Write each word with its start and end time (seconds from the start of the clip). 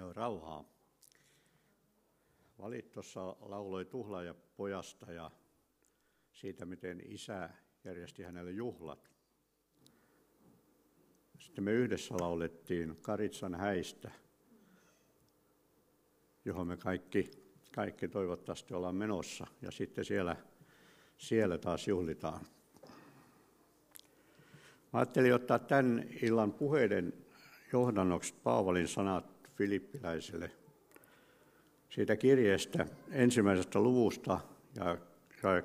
Joo, 0.00 0.12
rauhaa. 0.12 0.64
Valit 2.58 2.92
tuossa 2.92 3.36
lauloi 3.40 3.84
tuhlaaja 3.84 4.34
pojasta 4.56 5.12
ja 5.12 5.30
siitä, 6.32 6.66
miten 6.66 7.02
isä 7.04 7.50
järjesti 7.84 8.22
hänelle 8.22 8.50
juhlat. 8.50 9.10
Sitten 11.38 11.64
me 11.64 11.72
yhdessä 11.72 12.14
laulettiin 12.20 12.96
Karitsan 13.02 13.54
häistä, 13.54 14.10
johon 16.44 16.66
me 16.66 16.76
kaikki, 16.76 17.30
kaikki 17.74 18.08
toivottavasti 18.08 18.74
ollaan 18.74 18.94
menossa. 18.94 19.46
Ja 19.62 19.70
sitten 19.70 20.04
siellä, 20.04 20.36
siellä 21.18 21.58
taas 21.58 21.88
juhlitaan. 21.88 22.40
Mä 24.92 24.98
ajattelin 25.00 25.34
ottaa 25.34 25.58
tämän 25.58 26.08
illan 26.22 26.52
puheiden 26.52 27.12
johdannoksi 27.72 28.34
Paavalin 28.42 28.88
sanat 28.88 29.39
filippiläiselle 29.60 30.50
siitä 31.90 32.16
kirjeestä 32.16 32.86
ensimmäisestä 33.10 33.80
luvusta 33.80 34.40
ja, 34.76 34.98
ja, 35.42 35.62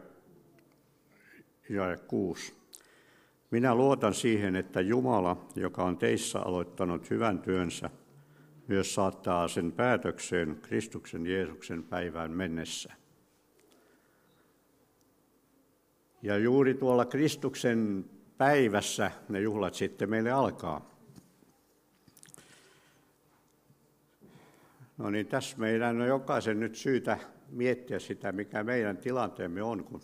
ja 1.69 1.97
kuusi. 1.97 2.55
Minä 3.51 3.75
luotan 3.75 4.13
siihen, 4.13 4.55
että 4.55 4.81
Jumala, 4.81 5.47
joka 5.55 5.83
on 5.83 5.97
teissä 5.97 6.39
aloittanut 6.39 7.09
hyvän 7.09 7.39
työnsä, 7.39 7.89
myös 8.67 8.95
saattaa 8.95 9.47
sen 9.47 9.71
päätökseen 9.71 10.59
Kristuksen 10.61 11.27
Jeesuksen 11.27 11.83
päivään 11.83 12.31
mennessä. 12.31 12.93
Ja 16.21 16.37
juuri 16.37 16.73
tuolla 16.73 17.05
Kristuksen 17.05 18.05
päivässä 18.37 19.11
ne 19.29 19.39
juhlat 19.39 19.73
sitten 19.73 20.09
meille 20.09 20.31
alkaa. 20.31 20.94
No 24.97 25.09
niin, 25.09 25.27
tässä 25.27 25.57
meidän 25.57 26.01
on 26.01 26.07
jokaisen 26.07 26.59
nyt 26.59 26.75
syytä 26.75 27.17
miettiä 27.51 27.99
sitä, 27.99 28.31
mikä 28.31 28.63
meidän 28.63 28.97
tilanteemme 28.97 29.63
on 29.63 29.83
kun 29.83 30.01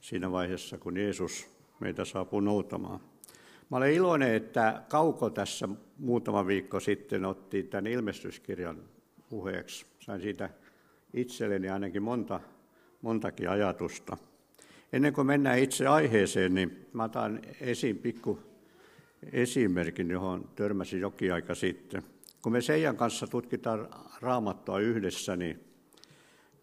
siinä 0.00 0.32
vaiheessa, 0.32 0.78
kun 0.78 0.96
Jeesus 0.96 1.48
meitä 1.80 2.04
saapuu 2.04 2.40
noutamaan. 2.40 3.00
Mä 3.70 3.76
olen 3.76 3.92
iloinen, 3.92 4.34
että 4.34 4.82
Kauko 4.88 5.30
tässä 5.30 5.68
muutama 5.98 6.46
viikko 6.46 6.80
sitten 6.80 7.24
otti 7.24 7.62
tämän 7.62 7.86
ilmestyskirjan 7.86 8.78
puheeksi. 9.28 9.86
Sain 10.00 10.20
siitä 10.20 10.50
itselleni 11.14 11.70
ainakin 11.70 12.02
monta, 12.02 12.40
montakin 13.02 13.50
ajatusta. 13.50 14.16
Ennen 14.92 15.12
kuin 15.12 15.26
mennään 15.26 15.58
itse 15.58 15.86
aiheeseen, 15.86 16.54
niin 16.54 16.86
mä 16.92 17.04
otan 17.04 17.40
esiin 17.60 17.98
pikku 17.98 18.38
esimerkin, 19.32 20.10
johon 20.10 20.48
törmäsin 20.56 21.00
jokin 21.00 21.34
aika 21.34 21.54
sitten. 21.54 22.02
Kun 22.42 22.52
me 22.52 22.60
Seijan 22.60 22.96
kanssa 22.96 23.26
tutkitaan 23.26 23.88
raamattua 24.20 24.78
yhdessä, 24.78 25.36
niin, 25.36 25.64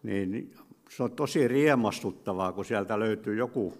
niin 0.02 0.54
se 0.88 1.02
on 1.02 1.12
tosi 1.12 1.48
riemastuttavaa, 1.48 2.52
kun 2.52 2.64
sieltä 2.64 2.98
löytyy 2.98 3.36
joku, 3.36 3.74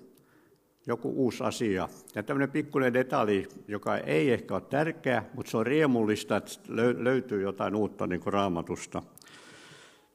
joku 0.86 1.10
uusi 1.10 1.44
asia. 1.44 1.88
Ja 2.14 2.22
tämmöinen 2.22 2.50
pikkuinen 2.50 2.94
detalji, 2.94 3.48
joka 3.68 3.96
ei 3.96 4.30
ehkä 4.30 4.54
ole 4.54 4.62
tärkeä, 4.70 5.24
mutta 5.34 5.50
se 5.50 5.56
on 5.56 5.66
riemullista, 5.66 6.36
että 6.36 6.52
löytyy 6.98 7.42
jotain 7.42 7.74
uutta 7.74 8.06
niin 8.06 8.20
kuin 8.20 8.32
raamatusta. 8.32 9.02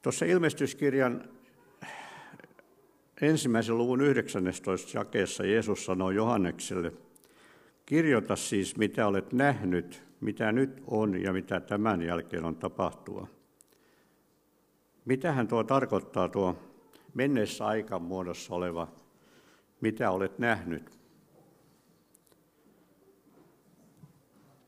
Tuossa 0.02 0.24
ilmestyskirjan 0.24 1.28
ensimmäisen 3.20 3.78
luvun 3.78 4.00
19. 4.00 4.98
jakeessa 4.98 5.44
Jeesus 5.44 5.84
sanoi 5.84 6.14
Johannekselle, 6.14 6.92
kirjoita 7.86 8.36
siis 8.36 8.76
mitä 8.76 9.06
olet 9.06 9.32
nähnyt, 9.32 10.05
mitä 10.20 10.52
nyt 10.52 10.82
on 10.86 11.22
ja 11.22 11.32
mitä 11.32 11.60
tämän 11.60 12.02
jälkeen 12.02 12.44
on 12.44 12.56
tapahtua. 12.56 13.26
Mitähän 15.04 15.48
tuo 15.48 15.64
tarkoittaa 15.64 16.28
tuo 16.28 16.56
menneessä 17.14 17.66
aikan 17.66 18.02
muodossa 18.02 18.54
oleva, 18.54 18.88
mitä 19.80 20.10
olet 20.10 20.38
nähnyt? 20.38 20.98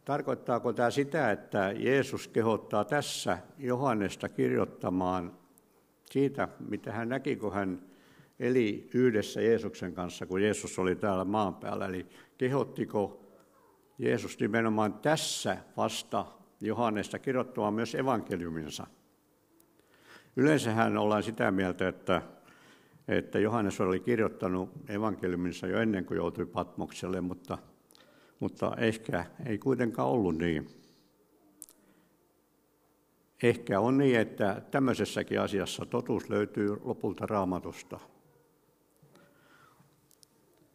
Tarkoittaako 0.04 0.72
tämä 0.72 0.91
sitä, 0.91 1.31
että 1.31 1.72
Jeesus 1.76 2.28
kehottaa 2.28 2.84
tässä 2.84 3.38
Johannesta 3.58 4.28
kirjoittamaan 4.28 5.38
siitä, 6.10 6.48
mitä 6.69 6.92
hän 6.92 7.08
näki, 7.08 7.37
kun 7.37 7.53
hän 7.53 7.88
eli 8.38 8.88
yhdessä 8.94 9.41
Jeesuksen 9.41 9.94
kanssa, 9.94 10.26
kun 10.26 10.42
Jeesus 10.42 10.78
oli 10.78 10.97
täällä 10.97 11.25
maan 11.25 11.54
päällä. 11.54 11.87
Eli 11.87 12.06
kehottiko 12.38 13.28
Jeesus 13.98 14.41
nimenomaan 14.41 14.92
tässä 14.92 15.56
vasta 15.76 16.26
Johannesta 16.60 17.19
kirjoittamaan 17.19 17.75
myös 17.75 17.94
evankeliuminsa? 17.94 18.86
Yleensähän 20.36 20.97
ollaan 20.97 21.22
sitä 21.22 21.50
mieltä, 21.50 21.88
että, 21.88 22.22
että 23.08 23.38
Johannes 23.38 23.81
oli 23.81 24.00
kirjoittanut 24.00 24.70
evankeliuminsa 24.88 25.66
jo 25.66 25.81
ennen 25.81 26.04
kuin 26.04 26.16
joutui 26.16 26.47
Patmokselle, 26.47 27.20
mutta, 27.20 27.58
mutta 28.41 28.76
ehkä 28.76 29.25
ei 29.47 29.58
kuitenkaan 29.58 30.08
ollut 30.08 30.38
niin. 30.38 30.69
Ehkä 33.42 33.81
on 33.81 33.98
niin, 33.98 34.20
että 34.20 34.62
tämmöisessäkin 34.70 35.41
asiassa 35.41 35.87
totuus 35.87 36.28
löytyy 36.31 36.76
lopulta 36.84 37.26
raamatusta. 37.26 38.00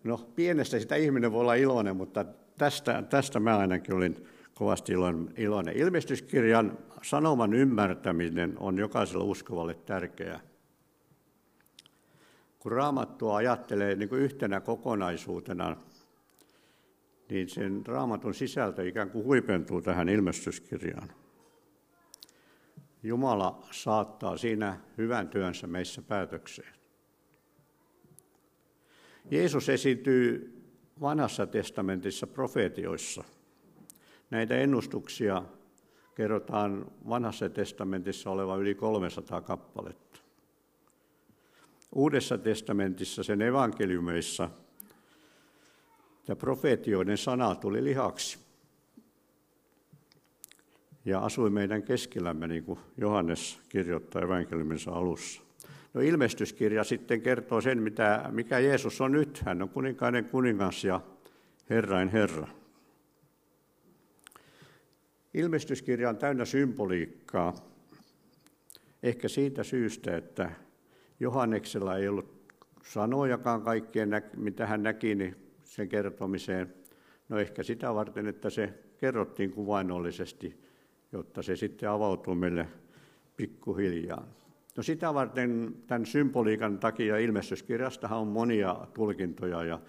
No 0.03 0.17
pienestä 0.35 0.79
sitä 0.79 0.95
ihminen 0.95 1.31
voi 1.31 1.41
olla 1.41 1.53
iloinen, 1.53 1.95
mutta 1.95 2.25
tästä, 2.57 3.03
tästä 3.09 3.39
mä 3.39 3.57
ainakin 3.57 3.95
olin 3.95 4.27
kovasti 4.53 4.93
iloinen. 5.37 5.77
Ilmestyskirjan 5.77 6.77
sanoman 7.01 7.53
ymmärtäminen 7.53 8.53
on 8.59 8.77
jokaiselle 8.77 9.23
uskovalle 9.23 9.73
tärkeää. 9.73 10.39
Kun 12.59 12.71
raamattua 12.71 13.35
ajattelee 13.35 13.95
niin 13.95 14.09
kuin 14.09 14.21
yhtenä 14.21 14.61
kokonaisuutena, 14.61 15.77
niin 17.29 17.49
sen 17.49 17.85
raamatun 17.85 18.33
sisältö 18.33 18.87
ikään 18.87 19.09
kuin 19.09 19.25
huipentuu 19.25 19.81
tähän 19.81 20.09
ilmestyskirjaan. 20.09 21.11
Jumala 23.03 23.67
saattaa 23.71 24.37
siinä 24.37 24.77
hyvän 24.97 25.29
työnsä 25.29 25.67
meissä 25.67 26.01
päätökseen. 26.01 26.73
Jeesus 29.31 29.69
esiintyy 29.69 30.62
vanhassa 31.01 31.47
testamentissa 31.47 32.27
profeetioissa. 32.27 33.23
Näitä 34.29 34.57
ennustuksia 34.57 35.43
kerrotaan 36.15 36.91
vanhassa 37.09 37.49
testamentissa 37.49 38.29
oleva 38.29 38.57
yli 38.57 38.75
300 38.75 39.41
kappaletta. 39.41 40.19
Uudessa 41.95 42.37
testamentissa 42.37 43.23
sen 43.23 43.41
evankeliumeissa 43.41 44.49
ja 46.27 46.35
profeetioiden 46.35 47.17
sana 47.17 47.55
tuli 47.55 47.83
lihaksi 47.83 48.39
ja 51.05 51.19
asui 51.19 51.49
meidän 51.49 51.83
keskellämme, 51.83 52.47
niin 52.47 52.63
kuin 52.63 52.79
Johannes 52.97 53.59
kirjoittaa 53.69 54.21
evankeliuminsa 54.21 54.91
alussa. 54.91 55.41
No 55.93 56.01
ilmestyskirja 56.01 56.83
sitten 56.83 57.21
kertoo 57.21 57.61
sen, 57.61 57.81
mitä, 57.81 58.29
mikä 58.31 58.59
Jeesus 58.59 59.01
on 59.01 59.11
nyt. 59.11 59.41
Hän 59.45 59.61
on 59.61 59.69
kuninkainen 59.69 60.25
kuningas 60.25 60.83
ja 60.83 61.01
Herrain 61.69 62.09
Herra. 62.09 62.47
Ilmestyskirja 65.33 66.09
on 66.09 66.17
täynnä 66.17 66.45
symboliikkaa, 66.45 67.55
ehkä 69.03 69.27
siitä 69.27 69.63
syystä, 69.63 70.17
että 70.17 70.51
Johanneksella 71.19 71.97
ei 71.97 72.07
ollut 72.07 72.53
sanojakaan 72.83 73.61
kaikkien, 73.61 74.09
mitä 74.37 74.67
hän 74.67 74.83
näki, 74.83 75.15
niin 75.15 75.35
sen 75.63 75.89
kertomiseen. 75.89 76.73
No 77.29 77.39
ehkä 77.39 77.63
sitä 77.63 77.93
varten, 77.93 78.27
että 78.27 78.49
se 78.49 78.73
kerrottiin 78.97 79.51
kuvainnollisesti, 79.51 80.59
jotta 81.11 81.41
se 81.41 81.55
sitten 81.55 81.89
avautuu 81.89 82.35
meille 82.35 82.67
pikkuhiljaa. 83.37 84.42
No 84.77 84.83
sitä 84.83 85.13
varten 85.13 85.75
tämän 85.87 86.05
symboliikan 86.05 86.79
takia 86.79 87.17
ilmestyskirjastahan 87.17 88.19
on 88.19 88.27
monia 88.27 88.87
tulkintoja 88.93 89.63
ja 89.63 89.79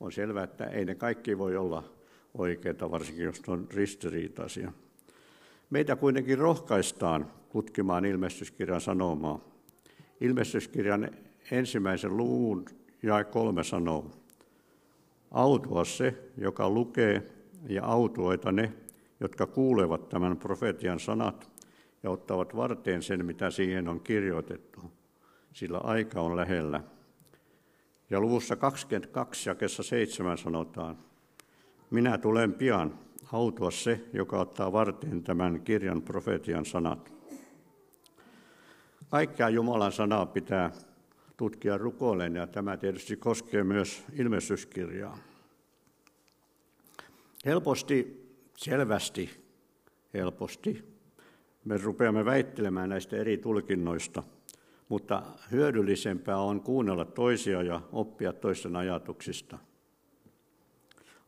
on 0.00 0.12
selvää, 0.12 0.44
että 0.44 0.64
ei 0.64 0.84
ne 0.84 0.94
kaikki 0.94 1.38
voi 1.38 1.56
olla 1.56 1.84
oikeita, 2.34 2.90
varsinkin 2.90 3.24
jos 3.24 3.42
on 3.46 3.66
ristiriitaisia. 3.74 4.72
Meitä 5.70 5.96
kuitenkin 5.96 6.38
rohkaistaan 6.38 7.30
tutkimaan 7.52 8.04
ilmestyskirjan 8.04 8.80
sanomaa. 8.80 9.40
Ilmestyskirjan 10.20 11.10
ensimmäisen 11.50 12.16
luvun 12.16 12.64
ja 13.02 13.24
kolme 13.24 13.64
sanoo, 13.64 14.10
autua 15.30 15.84
se, 15.84 16.14
joka 16.36 16.70
lukee, 16.70 17.22
ja 17.68 17.84
autuoita 17.84 18.52
ne, 18.52 18.72
jotka 19.20 19.46
kuulevat 19.46 20.08
tämän 20.08 20.36
profetian 20.36 21.00
sanat 21.00 21.50
ja 22.04 22.10
ottavat 22.10 22.56
varteen 22.56 23.02
sen, 23.02 23.26
mitä 23.26 23.50
siihen 23.50 23.88
on 23.88 24.00
kirjoitettu, 24.00 24.80
sillä 25.52 25.78
aika 25.78 26.20
on 26.20 26.36
lähellä. 26.36 26.80
Ja 28.10 28.20
luvussa 28.20 28.56
22 28.56 29.50
jakessa 29.50 29.82
7 29.82 30.38
sanotaan, 30.38 30.98
minä 31.90 32.18
tulen 32.18 32.54
pian, 32.54 32.98
autua 33.32 33.70
se, 33.70 34.04
joka 34.12 34.40
ottaa 34.40 34.72
varteen 34.72 35.22
tämän 35.22 35.60
kirjan 35.60 36.02
profetian 36.02 36.64
sanat. 36.64 37.12
Kaikkea 39.10 39.48
Jumalan 39.48 39.92
sanaa 39.92 40.26
pitää 40.26 40.72
tutkia 41.36 41.78
rukoilleen 41.78 42.36
ja 42.36 42.46
tämä 42.46 42.76
tietysti 42.76 43.16
koskee 43.16 43.64
myös 43.64 44.04
ilmestyskirjaa. 44.12 45.18
Helposti, 47.44 48.26
selvästi, 48.56 49.30
helposti 50.14 50.93
me 51.64 51.78
rupeamme 51.78 52.24
väittelemään 52.24 52.88
näistä 52.88 53.16
eri 53.16 53.38
tulkinnoista, 53.38 54.22
mutta 54.88 55.22
hyödyllisempää 55.50 56.38
on 56.38 56.60
kuunnella 56.60 57.04
toisia 57.04 57.62
ja 57.62 57.80
oppia 57.92 58.32
toisten 58.32 58.76
ajatuksista. 58.76 59.58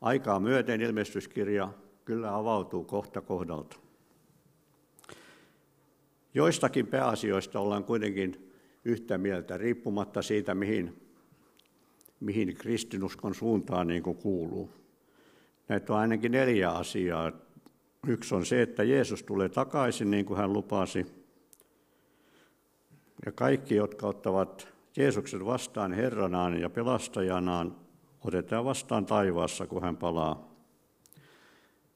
Aikaa 0.00 0.40
myöten 0.40 0.80
ilmestyskirja 0.80 1.68
kyllä 2.04 2.36
avautuu 2.36 2.84
kohta 2.84 3.20
kohdalta. 3.20 3.76
Joistakin 6.34 6.86
pääasioista 6.86 7.60
ollaan 7.60 7.84
kuitenkin 7.84 8.52
yhtä 8.84 9.18
mieltä, 9.18 9.58
riippumatta 9.58 10.22
siitä, 10.22 10.54
mihin, 10.54 11.02
mihin 12.20 12.54
kristinuskon 12.54 13.34
suuntaan 13.34 13.86
niin 13.86 14.02
kuin 14.02 14.16
kuuluu. 14.16 14.70
Näitä 15.68 15.92
on 15.92 15.98
ainakin 15.98 16.32
neljä 16.32 16.70
asiaa. 16.70 17.32
Yksi 18.06 18.34
on 18.34 18.46
se, 18.46 18.62
että 18.62 18.82
Jeesus 18.82 19.22
tulee 19.22 19.48
takaisin, 19.48 20.10
niin 20.10 20.26
kuin 20.26 20.38
hän 20.38 20.52
lupasi. 20.52 21.06
Ja 23.26 23.32
kaikki, 23.32 23.74
jotka 23.74 24.06
ottavat 24.06 24.68
Jeesuksen 24.96 25.46
vastaan 25.46 25.92
Herranaan 25.92 26.60
ja 26.60 26.70
pelastajanaan, 26.70 27.76
otetaan 28.24 28.64
vastaan 28.64 29.06
taivaassa, 29.06 29.66
kun 29.66 29.82
hän 29.82 29.96
palaa. 29.96 30.50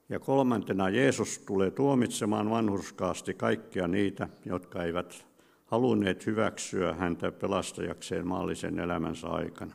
Ja 0.09 0.21
kolmantena 0.21 0.89
Jeesus 0.89 1.39
tulee 1.39 1.71
tuomitsemaan 1.71 2.51
vanhurskaasti 2.51 3.35
kaikkia 3.35 3.89
niitä, 3.89 4.29
jotka 4.45 4.85
eivät 4.85 5.27
halunneet 5.67 6.27
hyväksyä 6.27 6.95
häntä 6.95 7.33
pelastajakseen 7.33 8.27
maallisen 8.27 8.79
elämänsä 8.79 9.29
aikana. 9.29 9.75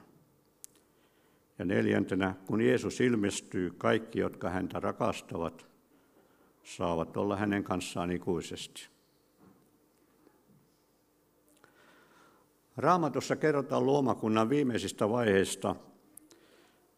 Ja 1.59 1.65
neljäntenä, 1.65 2.35
kun 2.47 2.61
Jeesus 2.61 3.01
ilmestyy, 3.01 3.73
kaikki, 3.77 4.19
jotka 4.19 4.49
häntä 4.49 4.79
rakastavat, 4.79 5.74
saavat 6.65 7.17
olla 7.17 7.35
hänen 7.37 7.63
kanssaan 7.63 8.11
ikuisesti. 8.11 8.87
Raamatussa 12.77 13.35
kerrotaan 13.35 13.85
luomakunnan 13.85 14.49
viimeisistä 14.49 15.09
vaiheista 15.09 15.75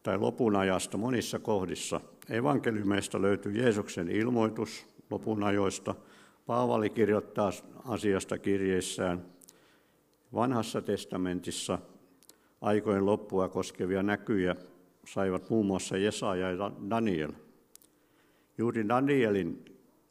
tai 0.03 0.17
lopun 0.17 0.55
ajasta 0.55 0.97
monissa 0.97 1.39
kohdissa. 1.39 2.01
Evankeliumeista 2.29 3.21
löytyy 3.21 3.51
Jeesuksen 3.51 4.11
ilmoitus 4.11 4.85
lopun 5.09 5.43
ajoista. 5.43 5.95
Paavali 6.45 6.89
kirjoittaa 6.89 7.51
asiasta 7.85 8.37
kirjeissään. 8.37 9.25
Vanhassa 10.33 10.81
testamentissa 10.81 11.79
aikojen 12.61 13.05
loppua 13.05 13.49
koskevia 13.49 14.03
näkyjä 14.03 14.55
saivat 15.05 15.49
muun 15.49 15.65
muassa 15.65 15.97
Jesaja 15.97 16.51
ja 16.51 16.71
Daniel. 16.89 17.31
Juuri 18.57 18.87
Danielin 18.87 19.65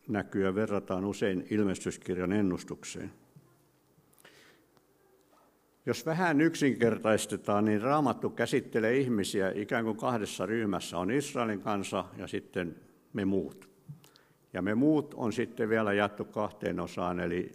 näkyä 0.08 0.54
verrataan 0.54 1.04
usein 1.04 1.46
ilmestyskirjan 1.50 2.32
ennustukseen. 2.32 3.12
Jos 5.86 6.06
vähän 6.06 6.40
yksinkertaistetaan, 6.40 7.64
niin 7.64 7.82
Raamattu 7.82 8.30
käsittelee 8.30 8.96
ihmisiä 8.96 9.52
ikään 9.54 9.84
kuin 9.84 9.96
kahdessa 9.96 10.46
ryhmässä. 10.46 10.98
On 10.98 11.10
Israelin 11.10 11.60
kansa 11.60 12.04
ja 12.18 12.26
sitten 12.26 12.76
me 13.12 13.24
muut. 13.24 13.68
Ja 14.52 14.62
me 14.62 14.74
muut 14.74 15.14
on 15.14 15.32
sitten 15.32 15.68
vielä 15.68 15.92
jaettu 15.92 16.24
kahteen 16.24 16.80
osaan, 16.80 17.20
eli 17.20 17.52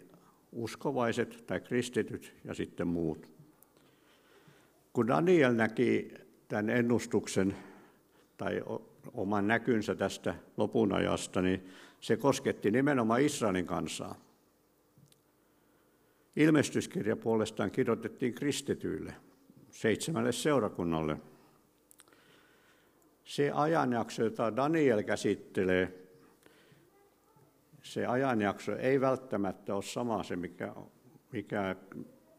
uskovaiset 0.52 1.44
tai 1.46 1.60
kristityt 1.60 2.34
ja 2.44 2.54
sitten 2.54 2.86
muut. 2.86 3.28
Kun 4.92 5.06
Daniel 5.06 5.52
näki 5.52 6.14
tämän 6.48 6.70
ennustuksen 6.70 7.56
tai 8.36 8.62
oman 9.12 9.46
näkynsä 9.46 9.94
tästä 9.94 10.34
lopun 10.56 10.92
ajasta, 10.92 11.42
niin 11.42 11.68
se 12.00 12.16
kosketti 12.16 12.70
nimenomaan 12.70 13.20
Israelin 13.20 13.66
kansaa. 13.66 14.14
Ilmestyskirja 16.36 17.16
puolestaan 17.16 17.70
kirjoitettiin 17.70 18.34
kristityille, 18.34 19.14
seitsemälle 19.70 20.32
seurakunnalle. 20.32 21.16
Se 23.24 23.50
ajanjakso, 23.54 24.24
jota 24.24 24.56
Daniel 24.56 25.02
käsittelee, 25.02 25.98
se 27.82 28.06
ajanjakso 28.06 28.76
ei 28.76 29.00
välttämättä 29.00 29.74
ole 29.74 29.82
sama 29.82 30.22
se, 30.22 30.36
mikä, 30.36 30.74
mikä 31.32 31.76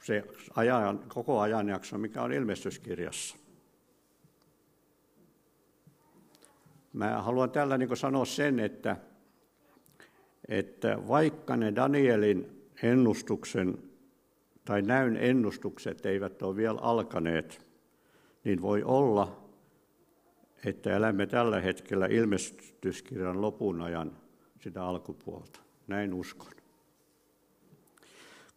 se 0.03 0.23
ajan, 0.55 0.99
koko 1.07 1.39
ajanjakso, 1.39 1.97
mikä 1.97 2.21
on 2.21 2.33
ilmestyskirjassa. 2.33 3.42
Mä 6.93 7.21
haluan 7.21 7.51
tällä 7.51 7.77
niin 7.77 7.97
sanoa 7.97 8.25
sen, 8.25 8.59
että, 8.59 8.97
että 10.47 10.97
vaikka 11.07 11.57
ne 11.57 11.75
Danielin 11.75 12.69
ennustuksen 12.83 13.77
tai 14.65 14.81
näyn 14.81 15.17
ennustukset 15.17 16.05
eivät 16.05 16.41
ole 16.41 16.55
vielä 16.55 16.79
alkaneet, 16.81 17.65
niin 18.43 18.61
voi 18.61 18.83
olla, 18.83 19.43
että 20.65 20.95
elämme 20.95 21.25
tällä 21.25 21.61
hetkellä 21.61 22.05
ilmestyskirjan 22.05 23.41
lopun 23.41 23.81
ajan 23.81 24.17
sitä 24.59 24.85
alkupuolta. 24.85 25.59
Näin 25.87 26.13
uskon. 26.13 26.51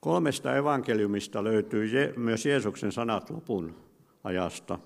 Kolmesta 0.01 0.57
evankeliumista 0.57 1.45
löytyy 1.45 1.89
myös 2.17 2.47
Jeesuksen 2.47 2.93
sanat 2.93 3.31
lopun 3.31 3.77
ajasta. 4.25 4.79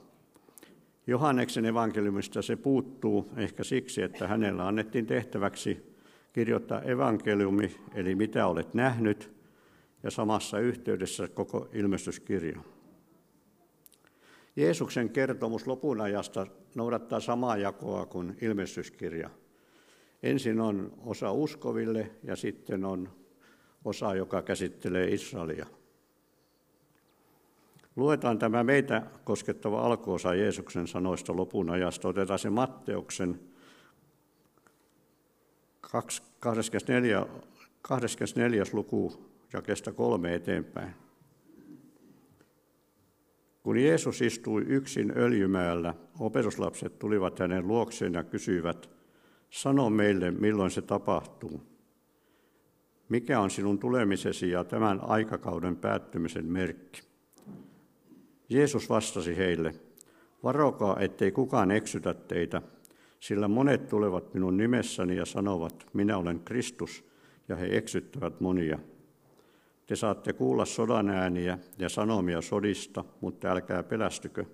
Johanneksen 1.11 1.65
evankeliumista 1.65 2.43
se 2.43 2.57
puuttuu 2.57 3.29
ehkä 3.37 3.65
siksi, 3.65 4.03
että 4.03 4.29
hänellä 4.29 4.67
annettiin 4.67 5.07
tehtäväksi 5.07 5.97
kirjoittaa 6.33 6.83
evankeliumi, 6.83 7.77
eli 7.95 8.15
mitä 8.15 8.47
olet 8.47 8.75
nähnyt, 8.75 9.33
ja 10.03 10.11
samassa 10.11 10.59
yhteydessä 10.59 11.29
koko 11.29 11.69
ilmestyskirja. 11.73 12.61
Jeesuksen 14.57 15.11
kertomus 15.11 15.67
lopun 15.67 16.01
ajasta 16.01 16.47
noudattaa 16.75 17.21
samaa 17.21 17.57
jakoa 17.57 18.07
kuin 18.07 18.37
ilmestyskirja. 18.41 19.31
Ensin 20.23 20.61
on 20.61 20.93
osa 21.07 21.33
uskoville 21.33 22.11
ja 22.23 22.37
sitten 22.37 22.85
on 22.85 23.09
osa, 23.85 24.15
joka 24.15 24.43
käsittelee 24.43 25.09
Israelia. 25.09 25.67
Luetaan 27.97 28.39
tämä 28.39 28.65
meitä 28.65 29.03
koskettava 29.25 29.81
alkuosa 29.81 30.35
Jeesuksen 30.35 30.87
sanoista 30.87 31.37
lopun 31.37 31.71
ajasta. 31.71 32.09
Otetaan 32.09 32.39
se 32.39 32.51
Matteuksen 32.51 33.41
24, 36.41 37.27
24. 37.83 38.65
luku 38.73 39.31
jakesta 39.53 39.93
kolme 39.93 40.35
eteenpäin. 40.35 40.95
Kun 43.63 43.79
Jeesus 43.79 44.23
istui 44.23 44.63
yksin 44.63 45.13
öljymäellä, 45.17 45.95
opetuslapset 46.19 46.99
tulivat 46.99 47.39
hänen 47.39 47.69
luokseen 47.69 48.15
ja 48.15 48.25
kysyivät, 48.25 48.91
sano 49.51 49.91
meille, 49.91 50.31
milloin 50.31 50.71
se 50.71 50.83
tapahtuu. 50.83 51.63
Mikä 53.09 53.41
on 53.41 53.51
sinun 53.51 53.79
tulemisesi 53.79 54.51
ja 54.51 54.65
tämän 54.65 55.01
aikakauden 55.05 55.77
päättymisen 55.77 56.47
merkki? 56.47 57.10
Jeesus 58.51 58.91
vastasi 58.91 59.37
heille, 59.37 59.75
varokaa, 60.45 61.01
ettei 61.01 61.33
kukaan 61.33 61.71
eksytä 61.71 62.15
teitä, 62.15 62.63
sillä 63.21 63.49
monet 63.49 63.89
tulevat 63.89 64.35
minun 64.35 64.57
nimessäni 64.57 65.17
ja 65.17 65.25
sanovat, 65.25 65.87
minä 65.93 66.19
olen 66.19 66.41
Kristus, 66.41 67.05
ja 67.49 67.57
he 67.57 67.77
eksyttävät 67.77 68.41
monia. 68.41 68.79
Te 69.87 69.97
saatte 69.97 70.33
kuulla 70.33 70.65
sodan 70.65 71.11
ääniä 71.11 71.59
ja 71.79 71.89
sanomia 71.89 72.43
sodista, 72.43 73.05
mutta 73.21 73.49
älkää 73.49 73.83
pelästykö. 73.83 74.45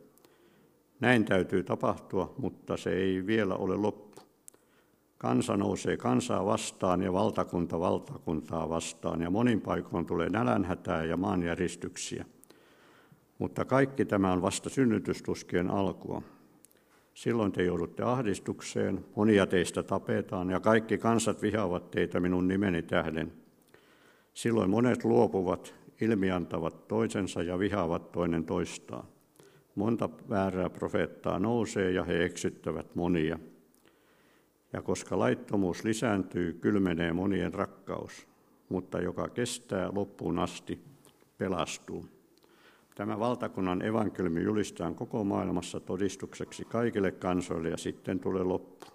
Näin 1.00 1.24
täytyy 1.24 1.62
tapahtua, 1.62 2.34
mutta 2.38 2.76
se 2.76 2.90
ei 2.90 3.26
vielä 3.26 3.54
ole 3.54 3.76
loppu. 3.76 4.22
Kansa 5.18 5.56
nousee 5.56 5.96
kansaa 5.96 6.46
vastaan 6.46 7.02
ja 7.02 7.12
valtakunta 7.12 7.80
valtakuntaa 7.80 8.68
vastaan, 8.68 9.22
ja 9.22 9.30
monin 9.30 9.60
paikoin 9.60 10.06
tulee 10.06 10.28
nälänhätää 10.28 11.04
ja 11.04 11.16
maanjäristyksiä. 11.16 12.24
Mutta 13.38 13.64
kaikki 13.64 14.04
tämä 14.04 14.32
on 14.32 14.42
vasta 14.42 14.68
synnytystuskien 14.68 15.70
alkua. 15.70 16.22
Silloin 17.14 17.52
te 17.52 17.64
joudutte 17.64 18.02
ahdistukseen, 18.02 19.04
monia 19.16 19.46
teistä 19.46 19.82
tapetaan, 19.82 20.50
ja 20.50 20.60
kaikki 20.60 20.98
kansat 20.98 21.42
vihaavat 21.42 21.90
teitä 21.90 22.20
minun 22.20 22.48
nimeni 22.48 22.82
tähden– 22.82 23.32
Silloin 24.36 24.70
monet 24.70 25.04
luopuvat, 25.04 25.74
ilmiantavat 26.00 26.88
toisensa 26.88 27.42
ja 27.42 27.58
vihaavat 27.58 28.12
toinen 28.12 28.44
toistaan. 28.44 29.04
Monta 29.74 30.08
väärää 30.28 30.70
profeettaa 30.70 31.38
nousee 31.38 31.90
ja 31.90 32.04
he 32.04 32.24
eksyttävät 32.24 32.94
monia. 32.94 33.38
Ja 34.72 34.82
koska 34.82 35.18
laittomuus 35.18 35.84
lisääntyy, 35.84 36.52
kylmenee 36.52 37.12
monien 37.12 37.54
rakkaus, 37.54 38.28
mutta 38.68 39.00
joka 39.00 39.28
kestää 39.28 39.90
loppuun 39.92 40.38
asti, 40.38 40.80
pelastuu. 41.38 42.04
Tämä 42.96 43.18
valtakunnan 43.18 43.82
evankeliumi 43.82 44.42
julistaan 44.42 44.94
koko 44.94 45.24
maailmassa 45.24 45.80
todistukseksi 45.80 46.64
kaikille 46.64 47.10
kansoille 47.10 47.68
ja 47.68 47.76
sitten 47.76 48.20
tulee 48.20 48.42
loppu. 48.42 48.86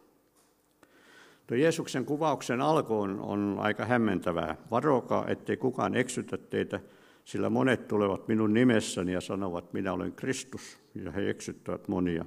Tuo 1.48 1.58
Jeesuksen 1.58 2.05
kuvauksen 2.05 2.62
alku 2.62 3.00
on, 3.00 3.20
on 3.20 3.58
aika 3.60 3.86
hämmentävää. 3.86 4.58
Varokaa, 4.72 5.27
ettei 5.27 5.58
kukaan 5.58 5.96
eksytä 5.96 6.38
teitä, 6.38 6.79
sillä 7.25 7.50
monet 7.50 7.88
tulevat 7.88 8.27
minun 8.27 8.53
nimessäni 8.53 9.13
ja 9.13 9.22
sanovat, 9.22 9.74
minä 9.74 9.93
olen 9.93 10.13
Kristus, 10.13 10.79
ja 10.96 11.12
he 11.12 11.29
eksyttävät 11.29 11.88
monia. 11.88 12.25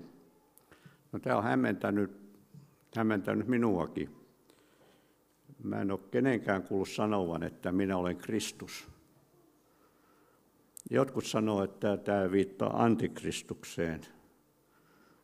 No, 1.13 1.19
tämä 1.19 1.37
on 1.37 1.45
hämmentänyt, 1.45 2.11
hämmentänyt 2.97 3.49
minuakin. 3.49 4.11
Mä 5.63 5.81
en 5.81 5.91
ole 5.91 6.01
kenenkään 6.11 6.63
kuullut 6.63 6.89
sanovan, 6.89 7.43
että 7.43 7.73
minä 7.73 7.97
olen 7.97 8.17
Kristus. 8.17 8.94
Jotkut 10.91 11.25
sanoo, 11.25 11.65
että 11.65 11.97
tämä 11.97 12.31
viittaa 12.31 12.85
antikristukseen. 12.85 14.01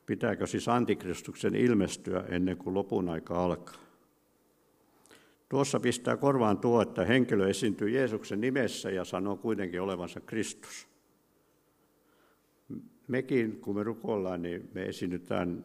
Pitääkö 0.06 0.46
siis 0.46 0.68
antikristuksen 0.68 1.54
ilmestyä 1.54 2.24
ennen 2.28 2.56
kuin 2.56 2.74
lopun 2.74 3.08
aika 3.08 3.44
alkaa? 3.44 3.80
Tuossa 5.48 5.80
pistää 5.80 6.16
korvaan 6.16 6.58
tuo, 6.58 6.82
että 6.82 7.04
henkilö 7.04 7.48
esiintyy 7.48 7.90
Jeesuksen 7.90 8.40
nimessä 8.40 8.90
ja 8.90 9.04
sanoo 9.04 9.36
kuitenkin 9.36 9.80
olevansa 9.80 10.20
Kristus. 10.20 10.88
Mekin, 13.08 13.60
kun 13.60 13.76
me 13.76 13.82
rukoillaan, 13.82 14.42
niin 14.42 14.70
me 14.74 14.82
esiinnytään, 14.82 15.64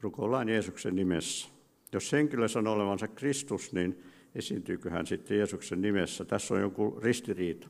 rukoillaan 0.00 0.48
Jeesuksen 0.48 0.96
nimessä. 0.96 1.48
Jos 1.92 2.12
henkilö 2.12 2.48
sanoo 2.48 2.74
olevansa 2.74 3.08
Kristus, 3.08 3.72
niin 3.72 4.02
esiintyykö 4.34 4.90
hän 4.90 5.06
sitten 5.06 5.36
Jeesuksen 5.36 5.82
nimessä? 5.82 6.24
Tässä 6.24 6.54
on 6.54 6.60
joku 6.60 6.98
ristiriita. 7.02 7.68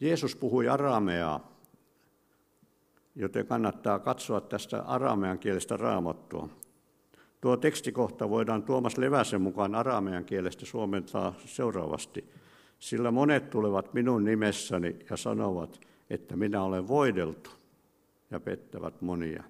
Jeesus 0.00 0.36
puhui 0.36 0.68
arameaa, 0.68 1.52
joten 3.14 3.46
kannattaa 3.46 3.98
katsoa 3.98 4.40
tästä 4.40 4.82
aramean 4.82 5.38
kielestä 5.38 5.76
raamattua. 5.76 6.48
Tuo 7.40 7.56
tekstikohta 7.56 8.30
voidaan 8.30 8.62
Tuomas 8.62 8.98
Leväsen 8.98 9.40
mukaan 9.40 9.74
aramean 9.74 10.24
kielestä 10.24 10.66
suomentaa 10.66 11.34
seuraavasti. 11.44 12.24
Sillä 12.78 13.10
monet 13.10 13.50
tulevat 13.50 13.94
minun 13.94 14.24
nimessäni 14.24 14.96
ja 15.10 15.16
sanovat, 15.16 15.80
että 16.10 16.36
minä 16.36 16.62
olen 16.62 16.88
voideltu 16.88 17.50
ja 18.30 18.40
pettävät 18.40 19.02
monia. 19.02 19.44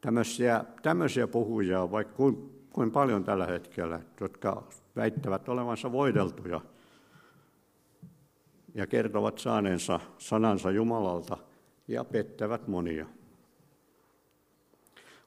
Tämmöisiä, 0.00 0.64
tämmöisiä 0.82 1.26
puhujia 1.26 1.82
on 1.82 1.90
vaikka 1.90 2.14
kuin, 2.14 2.64
kuin 2.72 2.90
paljon 2.90 3.24
tällä 3.24 3.46
hetkellä, 3.46 4.00
jotka 4.20 4.62
väittävät 4.96 5.48
olevansa 5.48 5.92
voideltuja 5.92 6.60
ja 8.74 8.86
kertovat 8.86 9.38
saaneensa 9.38 10.00
sanansa 10.18 10.70
Jumalalta 10.70 11.36
ja 11.88 12.04
pettävät 12.04 12.68
monia. 12.68 13.06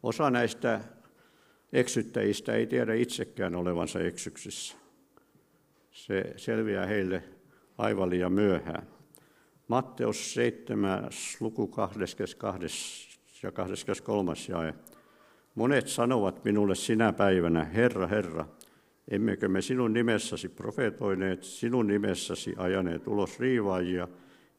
Osa 0.03 0.29
näistä 0.29 0.81
eksyttäjistä 1.73 2.53
ei 2.53 2.67
tiedä 2.67 2.93
itsekään 2.93 3.55
olevansa 3.55 3.99
eksyksissä. 3.99 4.75
Se 5.91 6.33
selviää 6.35 6.85
heille 6.85 7.23
aivan 7.77 8.09
liian 8.09 8.31
myöhään. 8.31 8.87
Matteus 9.67 10.33
7, 10.33 11.09
luku 11.39 11.67
22 11.67 13.19
ja 13.43 13.51
23 13.51 14.33
jae. 14.49 14.73
Monet 15.55 15.87
sanovat 15.87 16.43
minulle 16.43 16.75
sinä 16.75 17.13
päivänä, 17.13 17.63
Herra, 17.63 18.07
Herra, 18.07 18.45
emmekö 19.11 19.47
me 19.47 19.61
sinun 19.61 19.93
nimessäsi 19.93 20.49
profetoineet, 20.49 21.43
sinun 21.43 21.87
nimessäsi 21.87 22.53
ajaneet 22.57 23.07
ulos 23.07 23.39
riivaajia 23.39 24.07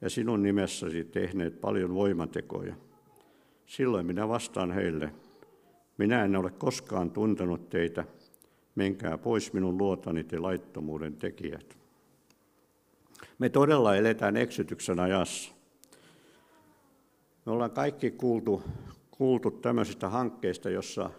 ja 0.00 0.10
sinun 0.10 0.42
nimessäsi 0.42 1.04
tehneet 1.04 1.60
paljon 1.60 1.94
voimatekoja. 1.94 2.74
Silloin 3.66 4.06
minä 4.06 4.28
vastaan 4.28 4.72
heille, 4.72 5.12
minä 5.98 6.24
en 6.24 6.36
ole 6.36 6.50
koskaan 6.50 7.10
tuntenut 7.10 7.68
teitä, 7.68 8.04
menkää 8.74 9.18
pois 9.18 9.52
minun 9.52 9.78
luotani 9.78 10.24
te 10.24 10.38
laittomuuden 10.38 11.16
tekijät. 11.16 11.78
Me 13.38 13.48
todella 13.48 13.96
eletään 13.96 14.36
eksytyksen 14.36 15.00
ajassa. 15.00 15.52
Me 17.46 17.52
ollaan 17.52 17.70
kaikki 17.70 18.10
kuultu, 18.10 18.62
kuultu 19.10 19.50
tämmöisistä 19.50 20.08
hankkeista, 20.08 20.70
jossa 20.70 21.10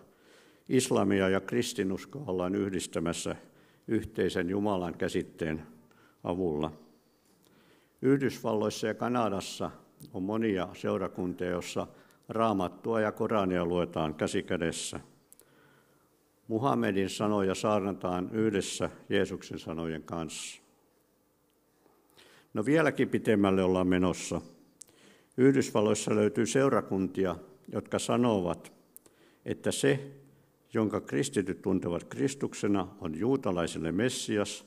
islamia 0.70 1.30
ja 1.30 1.42
kristinuskoa 1.42 2.24
ollaan 2.28 2.56
yhdistämässä 2.56 3.36
yhteisen 3.88 4.50
Jumalan 4.50 4.98
käsitteen 4.98 5.64
avulla. 6.24 6.72
Yhdysvalloissa 8.02 8.88
ja 8.88 8.94
Kanadassa 8.94 9.72
on 10.14 10.24
monia 10.24 10.68
seurakuntia, 10.74 11.50
joissa 11.50 11.88
raamattua 12.30 13.02
ja 13.02 13.12
Korania 13.12 13.66
luetaan 13.66 14.16
käsikädessä. 14.16 15.00
Muhammedin 16.48 17.10
sanoja 17.10 17.56
saarnataan 17.56 18.30
yhdessä 18.32 18.90
Jeesuksen 19.10 19.60
sanojen 19.60 20.04
kanssa. 20.04 20.62
No 22.54 22.66
vieläkin 22.66 23.10
pitemmälle 23.10 23.64
ollaan 23.64 23.88
menossa. 23.88 24.42
Yhdysvalloissa 25.38 26.16
löytyy 26.16 26.46
seurakuntia, 26.46 27.36
jotka 27.72 28.00
sanovat, 28.00 28.74
että 29.46 29.72
se, 29.72 30.12
jonka 30.74 31.02
kristityt 31.02 31.62
tuntevat 31.62 32.04
Kristuksena, 32.04 32.88
on 33.02 33.20
juutalaisille 33.20 33.92
Messias, 33.92 34.66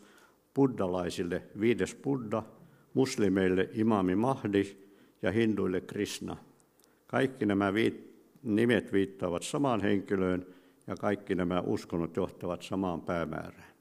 buddalaisille 0.54 1.42
viides 1.60 1.94
Buddha, 1.94 2.42
muslimeille 2.94 3.70
imami 3.72 4.14
Mahdi 4.14 4.76
ja 5.22 5.32
hinduille 5.32 5.80
Krishna– 5.80 6.36
kaikki 7.12 7.46
nämä 7.46 7.72
nimet 8.42 8.92
viittaavat 8.92 9.42
samaan 9.42 9.80
henkilöön 9.80 10.46
ja 10.86 10.96
kaikki 10.96 11.34
nämä 11.34 11.60
uskonnot 11.60 12.16
johtavat 12.16 12.62
samaan 12.62 13.00
päämäärään. 13.00 13.72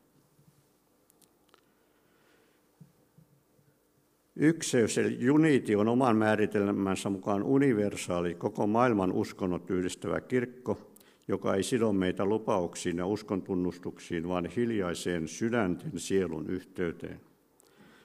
Ykseys 4.36 4.98
eli 4.98 5.30
uniti 5.30 5.75
on 5.75 5.88
oman 5.88 6.18
määritelmänsä 6.18 7.10
mukaan 7.10 7.44
universaali, 7.44 8.36
koko 8.36 8.68
maailman 8.68 9.12
uskonnot 9.12 9.70
yhdistävä 9.70 10.22
kirkko, 10.22 10.91
joka 11.32 11.56
ei 11.56 11.64
sido 11.64 11.94
meitä 11.94 12.26
lupauksiin 12.26 12.98
ja 12.98 13.06
uskontunnustuksiin, 13.06 14.28
vaan 14.28 14.46
hiljaiseen 14.46 15.28
sydänten 15.28 16.00
sielun 16.00 16.50
yhteyteen. 16.50 17.22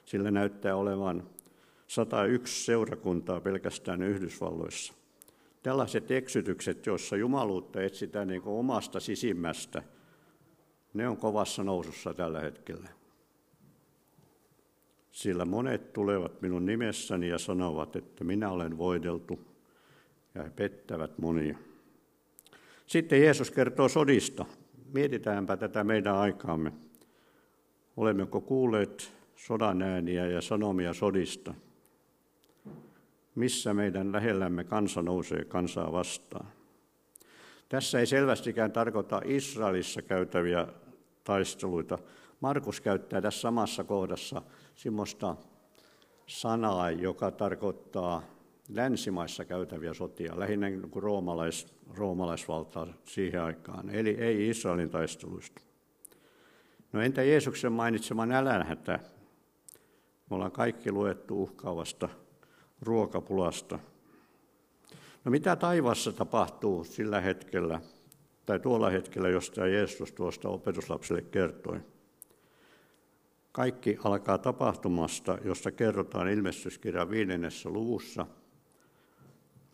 Sillä 0.05 0.31
näyttää 0.31 0.75
olevan 0.75 1.29
101 1.87 2.65
seurakuntaa 2.65 3.41
pelkästään 3.41 4.03
Yhdysvalloissa. 4.03 4.93
Tällaiset 5.63 6.11
eksytykset, 6.11 6.85
joissa 6.85 7.17
jumaluutta 7.17 7.81
etsitään 7.81 8.27
niin 8.27 8.41
omasta 8.45 8.99
sisimmästä, 8.99 9.83
ne 10.93 11.07
on 11.07 11.17
kovassa 11.17 11.63
nousussa 11.63 12.13
tällä 12.13 12.39
hetkellä. 12.39 12.89
Sillä 15.11 15.45
monet 15.45 15.93
tulevat 15.93 16.41
minun 16.41 16.65
nimessäni 16.65 17.29
ja 17.29 17.37
sanovat, 17.37 17.95
että 17.95 18.23
minä 18.23 18.51
olen 18.51 18.77
voideltu, 18.77 19.39
ja 20.35 20.43
he 20.43 20.49
pettävät 20.49 21.17
monia. 21.17 21.66
Sitten 22.87 23.21
Jeesus 23.21 23.51
kertoo 23.51 23.89
sodista. 23.89 24.45
Mietitäänpä 24.93 25.57
tätä 25.57 25.83
meidän 25.83 26.15
aikaamme. 26.15 26.73
Olemmeko 27.97 28.41
kuulleet 28.41 29.13
sodan 29.35 29.81
ääniä 29.81 30.27
ja 30.27 30.41
sanomia 30.41 30.93
sodista– 30.93 31.53
missä 33.37 33.73
meidän 33.73 34.11
lähellämme 34.11 34.63
kansa 34.63 35.01
nousee 35.01 35.45
kansaa 35.45 35.91
vastaan. 35.91 36.47
Tässä 37.69 37.99
ei 37.99 38.05
selvästikään 38.05 38.71
tarkoita 38.71 39.21
Israelissa 39.25 40.01
käytäviä 40.01 40.67
taisteluita. 41.23 41.99
Markus 42.41 42.81
käyttää 42.81 43.21
tässä 43.21 43.41
samassa 43.41 43.83
kohdassa 43.83 44.41
semmoista 44.75 45.35
sanaa, 46.27 46.91
joka 46.91 47.31
tarkoittaa 47.31 48.23
länsimaissa 48.69 49.45
käytäviä 49.45 49.93
sotia, 49.93 50.39
lähinnä 50.39 50.69
niin 50.69 50.89
kuin 50.89 51.03
roomalais, 51.03 51.67
roomalaisvaltaa 51.93 52.87
siihen 53.05 53.41
aikaan, 53.43 53.89
eli 53.89 54.09
ei 54.09 54.49
Israelin 54.49 54.89
taisteluista. 54.89 55.61
No 56.93 57.01
entä 57.01 57.23
Jeesuksen 57.23 57.71
mainitsema 57.71 58.25
nälänhätä? 58.25 58.99
Me 60.29 60.35
ollaan 60.35 60.51
kaikki 60.51 60.91
luettu 60.91 61.43
uhkaavasta 61.43 62.09
ruokapulasta. 62.81 63.79
No 65.25 65.31
mitä 65.31 65.55
taivassa 65.55 66.11
tapahtuu 66.11 66.83
sillä 66.83 67.21
hetkellä, 67.21 67.81
tai 68.45 68.59
tuolla 68.59 68.89
hetkellä, 68.89 69.29
josta 69.29 69.67
Jeesus 69.67 70.11
tuosta 70.11 70.49
opetuslapselle 70.49 71.21
kertoi? 71.21 71.79
Kaikki 73.51 73.97
alkaa 74.03 74.37
tapahtumasta, 74.37 75.37
josta 75.43 75.71
kerrotaan 75.71 76.27
ilmestyskirjan 76.27 77.09
viidennessä 77.09 77.69
luvussa. 77.69 78.25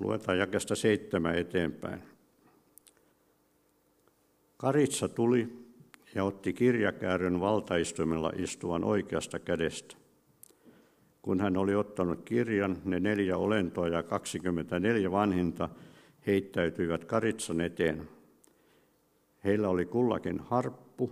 Luetaan 0.04 0.38
jakesta 0.38 0.76
seitsemän 0.76 1.38
eteenpäin. 1.38 2.04
Karitsa 4.58 5.10
tuli 5.10 5.64
ja 6.16 6.24
otti 6.24 6.54
kirjakäärön 6.54 7.40
valtaistuimella 7.40 8.32
istuvan 8.36 8.84
oikeasta 8.84 9.40
kädestä. 9.40 9.96
Kun 11.22 11.40
hän 11.40 11.58
oli 11.58 11.76
ottanut 11.76 12.22
kirjan, 12.22 12.78
ne 12.86 13.00
neljä 13.00 13.38
olentoa 13.38 13.88
ja 13.88 14.04
24 14.04 15.12
vanhinta 15.12 15.70
heittäytyivät 16.28 17.06
karitsan 17.06 17.62
eteen. 17.62 18.10
Heillä 19.44 19.70
oli 19.70 19.86
kullakin 19.86 20.40
harppu. 20.40 21.12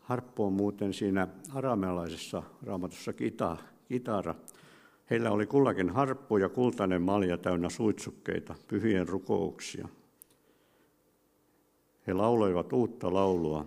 Harppu 0.00 0.44
on 0.44 0.52
muuten 0.52 0.92
siinä 0.92 1.28
aramealaisessa 1.54 2.42
raamatussa 2.62 3.12
kita, 3.12 3.56
kitara. 3.88 4.34
Heillä 5.10 5.30
oli 5.30 5.46
kullakin 5.46 5.90
harppu 5.90 6.36
ja 6.36 6.48
kultainen 6.48 7.02
malja 7.02 7.38
täynnä 7.38 7.68
suitsukkeita, 7.68 8.54
pyhien 8.68 9.08
rukouksia. 9.08 9.88
He 12.06 12.12
lauloivat 12.12 12.72
uutta 12.72 13.14
laulua. 13.14 13.66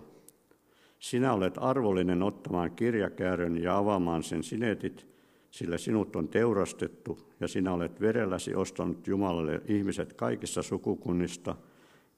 Sinä 0.98 1.32
olet 1.32 1.54
arvollinen 1.56 2.22
ottamaan 2.22 2.70
kirjakäärön 2.70 3.62
ja 3.62 3.78
avaamaan 3.78 4.22
sen 4.22 4.42
sinetit, 4.42 5.06
sillä 5.50 5.78
sinut 5.78 6.16
on 6.16 6.28
teurastettu 6.28 7.18
ja 7.40 7.48
sinä 7.48 7.72
olet 7.72 8.00
verelläsi 8.00 8.54
ostanut 8.54 9.06
Jumalalle 9.06 9.62
ihmiset 9.68 10.12
kaikista 10.12 10.62
sukukunnista, 10.62 11.56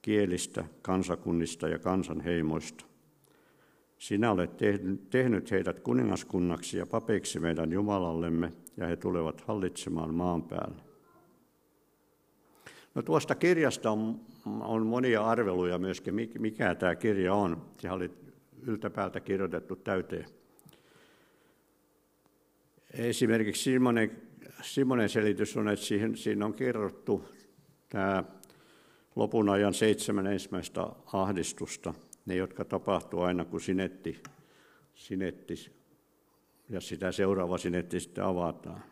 kielistä, 0.01 0.65
kansakunnista 0.81 1.67
ja 1.67 1.79
kansanheimoista. 1.79 2.85
Sinä 3.97 4.31
olet 4.31 4.51
tehnyt 5.09 5.51
heidät 5.51 5.79
kuningaskunnaksi 5.79 6.77
ja 6.77 6.85
papeiksi 6.85 7.39
meidän 7.39 7.71
Jumalallemme, 7.71 8.53
ja 8.77 8.87
he 8.87 8.95
tulevat 8.95 9.41
hallitsemaan 9.41 10.13
maan 10.13 10.43
päällä. 10.43 10.83
No 12.95 13.01
tuosta 13.01 13.35
kirjasta 13.35 13.91
on, 13.91 14.19
on 14.45 14.85
monia 14.85 15.25
arveluja 15.25 15.79
myöskin, 15.79 16.15
mikä 16.39 16.75
tämä 16.75 16.95
kirja 16.95 17.33
on. 17.33 17.61
Se 17.81 17.91
oli 17.91 18.11
yltäpäältä 18.61 19.19
kirjoitettu 19.19 19.75
täyteen. 19.75 20.25
Esimerkiksi 22.93 23.63
Simonen, 23.63 24.21
Simonen 24.61 25.09
selitys 25.09 25.57
on, 25.57 25.69
että 25.69 25.85
siihen, 25.85 26.17
siinä 26.17 26.45
on 26.45 26.53
kerrottu 26.53 27.25
tämä 27.89 28.23
lopun 29.15 29.49
ajan 29.49 29.73
seitsemän 29.73 30.27
ensimmäistä 30.27 30.87
ahdistusta, 31.13 31.93
ne 32.25 32.35
jotka 32.35 32.65
tapahtuu 32.65 33.21
aina 33.21 33.45
kun 33.45 33.61
sinetti, 33.61 34.23
sinetti 34.95 35.82
ja 36.69 36.81
sitä 36.81 37.11
seuraava 37.11 37.57
sinetti 37.57 37.99
sitten 37.99 38.23
avataan. 38.23 38.83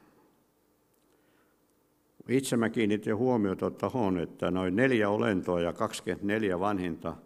Itse 2.28 2.58
mä 2.58 2.70
kiinnitin 2.70 3.18
huomiota 3.18 3.72
tuohon, 3.72 4.18
että 4.18 4.51
noin 4.51 4.75
neljä 4.75 5.10
olentoa 5.10 5.62
ja 5.62 5.74
24 5.74 6.60
vanhinta 6.60 7.18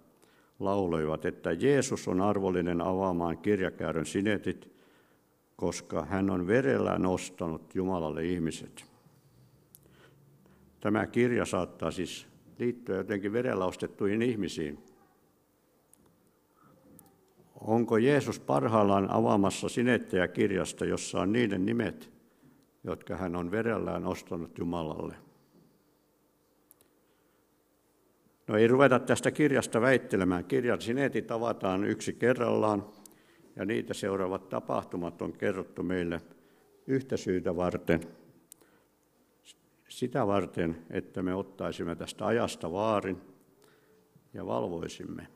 lauloivat, 0.60 1.26
että 1.26 1.52
Jeesus 1.52 2.08
on 2.08 2.22
arvollinen 2.22 2.82
avaamaan 2.82 3.38
kirjakäärön 3.38 4.06
sinetit, 4.06 4.72
koska 5.56 6.06
hän 6.06 6.30
on 6.30 6.48
verellä 6.48 7.00
nostanut 7.00 7.76
Jumalalle 7.76 8.26
ihmiset. 8.26 8.86
Tämä 10.80 11.08
kirja 11.08 11.46
saattaa 11.46 11.92
siis 11.92 12.28
liittyä 12.60 12.98
jotenkin 12.98 13.34
verellä 13.34 13.66
ostettuihin 13.66 14.22
ihmisiin. 14.22 14.80
Onko 17.66 17.98
Jeesus 17.98 18.40
parhaillaan 18.40 19.12
avaamassa 19.12 19.70
sinettejä 19.70 20.28
kirjasta, 20.28 20.86
jossa 20.86 21.22
on 21.22 21.32
niiden 21.32 21.66
nimet, 21.66 22.12
jotka 22.84 23.18
hän 23.18 23.36
on 23.36 23.52
verellään 23.52 24.06
ostanut 24.06 24.58
Jumalalle? 24.58 25.16
No 28.48 28.58
ei 28.58 28.68
ruveta 28.68 29.00
tästä 29.00 29.32
kirjasta 29.32 29.82
väittelemään. 29.82 30.46
Kirjan 30.46 30.82
sinetit 30.82 31.32
avataan 31.32 31.84
yksi 31.84 32.14
kerrallaan 32.14 32.86
ja 33.56 33.66
niitä 33.66 33.94
seuraavat 33.94 34.50
tapahtumat 34.50 35.22
on 35.22 35.34
kerrottu 35.34 35.84
meille 35.84 36.22
yhtä 36.88 37.18
syytä 37.18 37.56
varten. 37.56 38.02
Sitä 39.90 40.28
varten, 40.28 40.78
että 40.90 41.22
me 41.24 41.36
ottaisimme 41.36 41.96
tästä 41.96 42.26
ajasta 42.26 42.72
vaarin 42.72 43.22
ja 44.34 44.46
valvoisimme. 44.46 45.35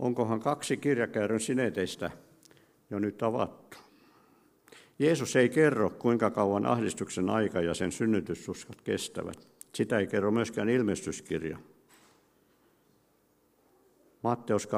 Onkohan 0.00 0.40
kaksi 0.40 0.76
kirjakäärön 0.76 1.40
sineteistä 1.40 2.10
jo 2.90 2.98
nyt 2.98 3.22
avattu? 3.22 3.76
Jeesus 4.98 5.36
ei 5.36 5.48
kerro, 5.48 5.90
kuinka 5.90 6.30
kauan 6.30 6.66
ahdistuksen 6.66 7.30
aika 7.30 7.60
ja 7.60 7.74
sen 7.74 7.92
synnytystuskat 7.92 8.80
kestävät. 8.80 9.48
Sitä 9.74 9.98
ei 9.98 10.06
kerro 10.06 10.30
myöskään 10.30 10.68
ilmestyskirja. 10.68 11.58
Matteus 14.22 14.68
25.13 14.68 14.70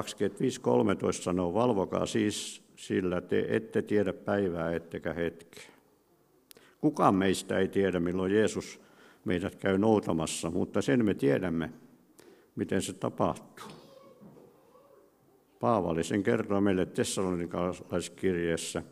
sanoo, 1.13 1.55
valvokaa 1.55 2.07
siis, 2.07 2.63
sillä 2.77 3.21
te 3.21 3.47
ette 3.49 3.83
tiedä 3.83 4.13
päivää 4.13 4.75
ettekä 4.75 5.13
hetkeä. 5.13 5.73
Kukaan 6.81 7.15
meistä 7.15 7.59
ei 7.59 7.69
tiedä, 7.69 8.01
milloin 8.01 8.35
Jeesus 8.35 8.81
meidät 9.25 9.57
käy 9.57 9.79
noutamassa, 9.79 10.51
mutta 10.51 10.83
sen 10.83 11.05
me 11.05 11.15
tiedämme, 11.15 11.73
miten 12.57 12.83
se 12.83 12.93
tapahtuu. 12.93 13.82
Paavali 15.63 16.05
sen 16.05 16.23
kertoo 16.23 16.61
meille 16.61 16.87
Tessalonikalaiskirjeessä, 16.87 18.83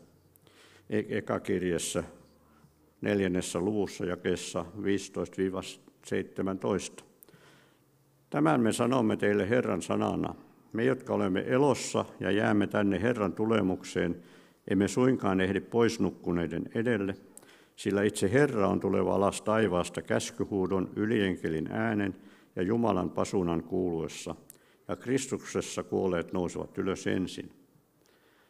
e- 0.89 1.17
ekakirjassa, 1.17 2.03
neljännessä 3.01 3.59
luvussa 3.59 4.05
jakessa 4.05 4.65
15-17. 6.99 7.03
Tämän 8.29 8.61
me 8.61 8.71
sanomme 8.71 9.17
teille 9.17 9.49
Herran 9.49 9.81
sanana. 9.81 10.35
Me, 10.73 10.83
jotka 10.83 11.13
olemme 11.13 11.43
elossa 11.47 12.05
ja 12.19 12.31
jäämme 12.31 12.67
tänne 12.67 13.01
Herran 13.01 13.33
tulemukseen, 13.33 14.23
emme 14.67 14.87
suinkaan 14.87 15.41
ehdi 15.41 15.59
pois 15.59 15.99
nukkuneiden 15.99 16.69
edelle, 16.75 17.15
sillä 17.75 18.03
itse 18.03 18.31
Herra 18.31 18.67
on 18.67 18.79
tuleva 18.79 19.15
alas 19.15 19.41
taivaasta 19.41 20.01
käskyhuudon, 20.01 20.89
ylienkelin 20.95 21.71
äänen 21.71 22.15
ja 22.55 22.61
Jumalan 22.61 23.09
pasunan 23.09 23.63
kuuluessa, 23.63 24.35
ja 24.91 24.95
Kristuksessa 24.95 25.83
kuolleet 25.83 26.33
nousevat 26.33 26.77
ylös 26.77 27.07
ensin. 27.07 27.51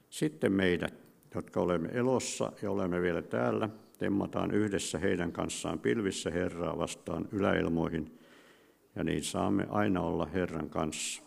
Sitten 0.10 0.51
meidät, 0.51 0.93
jotka 1.36 1.60
olemme 1.60 1.89
elossa 1.93 2.51
ja 2.62 2.71
olemme 2.71 3.01
vielä 3.01 3.21
täällä, 3.21 3.69
temmataan 3.97 4.51
yhdessä 4.51 4.99
heidän 4.99 5.32
kanssaan 5.32 5.80
pilvissä 5.80 6.32
Herraa 6.32 6.77
vastaan 6.77 7.27
yläilmoihin– 7.32 8.12
ja 8.95 9.04
niin 9.04 9.23
saamme 9.23 9.67
aina 9.69 10.01
olla 10.01 10.25
Herran 10.25 10.69
kanssa. 10.69 11.23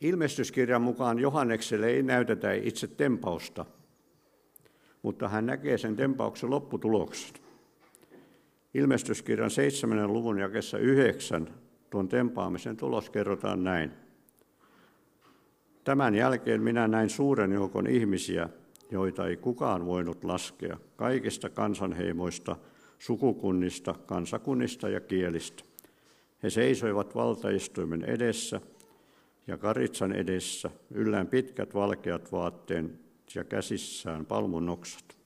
Ilmestyskirjan 0.00 0.82
mukaan 0.82 1.18
Johannekselle 1.18 1.86
ei 1.86 2.02
näytetä 2.02 2.52
itse 2.52 2.86
tempausta, 2.86 3.64
mutta 5.02 5.28
hän 5.28 5.46
näkee 5.46 5.78
sen 5.78 5.96
tempauksen 5.96 6.50
lopputuloksen. 6.50 7.42
Ilmestyskirjan 8.74 9.50
7. 9.50 10.12
luvun 10.12 10.38
jakessa 10.38 10.78
9 10.78 11.48
tuon 11.90 12.08
tempaamisen 12.08 12.76
tulos 12.76 13.10
kerrotaan 13.10 13.64
näin. 13.64 13.90
Tämän 15.84 16.14
jälkeen 16.14 16.62
minä 16.62 16.88
näin 16.88 17.10
suuren 17.10 17.52
joukon 17.52 17.86
ihmisiä, 17.86 18.48
joita 18.90 19.26
ei 19.26 19.36
kukaan 19.36 19.86
voinut 19.86 20.24
laskea, 20.24 20.76
kaikista 20.96 21.50
kansanheimoista– 21.50 22.56
sukukunnista, 23.02 23.94
kansakunnista 24.06 24.88
ja 24.88 25.00
kielistä. 25.00 25.64
He 26.42 26.50
seisoivat 26.50 27.14
valtaistuimen 27.14 28.04
edessä 28.04 28.60
ja 29.46 29.56
karitsan 29.56 30.12
edessä, 30.12 30.70
yllään 30.90 31.26
pitkät 31.26 31.74
valkeat 31.74 32.32
vaatteen 32.32 32.98
ja 33.34 33.44
käsissään 33.44 34.26
palmunoksat. 34.26 35.16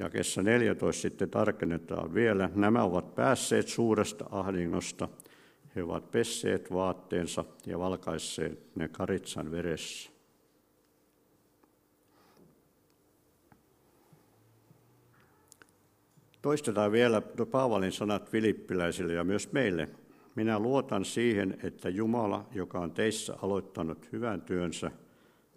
Jakessa 0.00 0.42
14 0.42 1.02
sitten 1.02 1.30
tarkennetaan 1.30 2.14
vielä, 2.14 2.50
nämä 2.54 2.82
ovat 2.82 3.14
päässeet 3.14 3.68
suuresta 3.68 4.24
ahdingosta, 4.30 5.08
he 5.76 5.82
ovat 5.82 6.10
pesseet 6.10 6.72
vaatteensa 6.72 7.44
ja 7.66 7.78
valkaisseet 7.78 8.76
ne 8.76 8.88
karitsan 8.88 9.50
veressä. 9.50 10.10
Toistetaan 16.42 16.92
vielä 16.92 17.22
Paavalin 17.50 17.92
sanat 17.92 18.30
filippiläisille 18.30 19.12
ja 19.12 19.24
myös 19.24 19.52
meille. 19.52 19.88
Minä 20.34 20.58
luotan 20.58 21.04
siihen, 21.04 21.58
että 21.62 21.88
Jumala, 21.88 22.48
joka 22.52 22.78
on 22.78 22.90
teissä 22.90 23.36
aloittanut 23.42 24.12
hyvän 24.12 24.42
työnsä, 24.42 24.90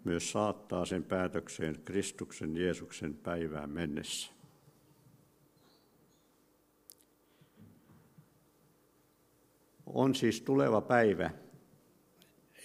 myös 0.04 0.32
saattaa 0.32 0.84
sen 0.84 1.04
päätökseen 1.04 1.80
Kristuksen 1.84 2.56
Jeesuksen 2.56 3.14
päivään 3.14 3.70
mennessä. 3.70 4.30
On 9.86 10.14
siis 10.14 10.40
tuleva 10.40 10.80
päivä, 10.80 11.30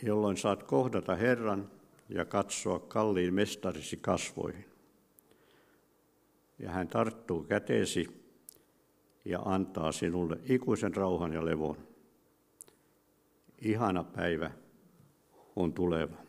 jolloin 0.04 0.38
saat 0.38 0.64
kohdata 0.64 1.16
Herran 1.16 1.72
ja 2.10 2.26
katsoa 2.26 2.80
kalliin 2.80 3.34
mestarisi 3.34 3.98
kasvoihin 3.98 4.70
ja 6.60 6.72
hän 6.72 6.88
tarttuu 6.88 7.44
käteesi 7.44 8.08
ja 9.26 9.40
antaa 9.40 9.92
sinulle 9.92 10.38
ikuisen 10.44 10.96
rauhan 10.96 11.34
ja 11.34 11.46
levon. 11.46 11.78
Ihana 13.62 14.04
päivä 14.04 14.52
on 15.56 15.74
tuleva. 15.74 16.29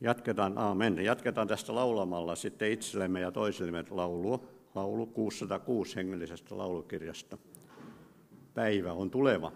Jatketaan, 0.00 0.58
amen. 0.58 1.04
Jatketaan 1.04 1.48
tästä 1.48 1.74
laulamalla 1.74 2.36
sitten 2.36 2.72
itsellemme 2.72 3.20
ja 3.20 3.32
toisillemme 3.32 3.84
laulua. 3.90 4.40
Laulu 4.74 5.06
606 5.06 5.96
hengellisestä 5.96 6.58
laulukirjasta. 6.58 7.38
Päivä 8.54 8.92
on 8.92 9.10
tuleva. 9.10 9.52